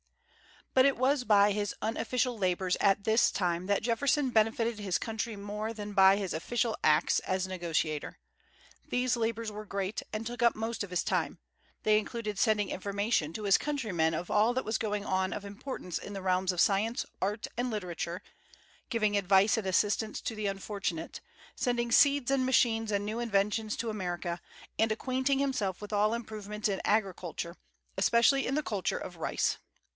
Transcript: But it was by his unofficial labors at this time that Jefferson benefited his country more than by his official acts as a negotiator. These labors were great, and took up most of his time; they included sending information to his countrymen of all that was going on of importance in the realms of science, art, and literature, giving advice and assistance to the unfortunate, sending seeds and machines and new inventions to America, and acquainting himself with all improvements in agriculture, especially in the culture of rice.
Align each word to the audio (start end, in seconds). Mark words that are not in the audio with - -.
But 0.73 0.85
it 0.85 0.97
was 0.97 1.25
by 1.25 1.51
his 1.51 1.75
unofficial 1.81 2.35
labors 2.37 2.75
at 2.81 3.03
this 3.03 3.29
time 3.29 3.67
that 3.67 3.83
Jefferson 3.83 4.31
benefited 4.31 4.79
his 4.79 4.97
country 4.97 5.35
more 5.35 5.73
than 5.73 5.91
by 5.93 6.15
his 6.15 6.33
official 6.33 6.75
acts 6.83 7.19
as 7.19 7.45
a 7.45 7.49
negotiator. 7.49 8.17
These 8.87 9.15
labors 9.17 9.51
were 9.51 9.65
great, 9.65 10.01
and 10.13 10.25
took 10.25 10.41
up 10.41 10.55
most 10.55 10.83
of 10.83 10.89
his 10.89 11.03
time; 11.03 11.37
they 11.83 11.99
included 11.99 12.39
sending 12.39 12.69
information 12.69 13.33
to 13.33 13.43
his 13.43 13.59
countrymen 13.59 14.15
of 14.15 14.31
all 14.31 14.53
that 14.55 14.65
was 14.65 14.77
going 14.79 15.05
on 15.05 15.33
of 15.33 15.43
importance 15.45 15.99
in 15.99 16.13
the 16.13 16.21
realms 16.21 16.51
of 16.53 16.61
science, 16.61 17.05
art, 17.21 17.45
and 17.57 17.69
literature, 17.69 18.23
giving 18.89 19.17
advice 19.17 19.57
and 19.57 19.67
assistance 19.67 20.19
to 20.21 20.35
the 20.35 20.47
unfortunate, 20.47 21.19
sending 21.53 21.91
seeds 21.91 22.31
and 22.31 22.45
machines 22.45 22.91
and 22.91 23.05
new 23.05 23.19
inventions 23.19 23.75
to 23.75 23.89
America, 23.91 24.41
and 24.79 24.89
acquainting 24.91 25.37
himself 25.37 25.79
with 25.81 25.93
all 25.93 26.13
improvements 26.15 26.69
in 26.69 26.81
agriculture, 26.85 27.57
especially 27.97 28.47
in 28.47 28.55
the 28.55 28.63
culture 28.63 28.97
of 28.97 29.17
rice. 29.17 29.57